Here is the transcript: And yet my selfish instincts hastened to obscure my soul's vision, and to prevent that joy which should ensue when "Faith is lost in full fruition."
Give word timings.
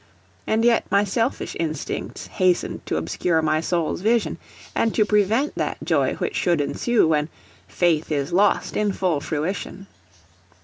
And 0.47 0.65
yet 0.65 0.83
my 0.89 1.03
selfish 1.03 1.55
instincts 1.59 2.25
hastened 2.25 2.83
to 2.87 2.97
obscure 2.97 3.39
my 3.43 3.61
soul's 3.61 4.01
vision, 4.01 4.39
and 4.73 4.95
to 4.95 5.05
prevent 5.05 5.53
that 5.57 5.77
joy 5.83 6.15
which 6.15 6.35
should 6.35 6.59
ensue 6.59 7.07
when 7.07 7.29
"Faith 7.67 8.11
is 8.11 8.33
lost 8.33 8.75
in 8.75 8.93
full 8.93 9.21
fruition." 9.21 9.85